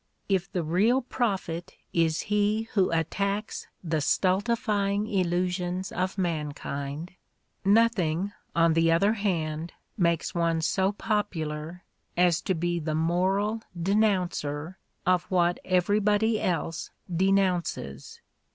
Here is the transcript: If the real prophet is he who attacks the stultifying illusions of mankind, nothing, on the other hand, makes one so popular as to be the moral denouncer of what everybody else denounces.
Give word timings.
If 0.27 0.51
the 0.51 0.63
real 0.63 1.03
prophet 1.03 1.75
is 1.93 2.21
he 2.21 2.63
who 2.73 2.89
attacks 2.89 3.67
the 3.83 4.01
stultifying 4.01 5.05
illusions 5.05 5.91
of 5.91 6.17
mankind, 6.17 7.11
nothing, 7.63 8.31
on 8.55 8.73
the 8.73 8.91
other 8.91 9.13
hand, 9.13 9.73
makes 9.99 10.33
one 10.33 10.61
so 10.61 10.91
popular 10.91 11.83
as 12.17 12.41
to 12.45 12.55
be 12.55 12.79
the 12.79 12.95
moral 12.95 13.61
denouncer 13.79 14.79
of 15.05 15.25
what 15.25 15.59
everybody 15.63 16.41
else 16.41 16.89
denounces. 17.15 18.21